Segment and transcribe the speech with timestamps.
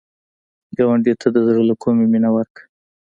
[0.77, 2.65] ګاونډي ته د زړه له کومي مینه ورکړه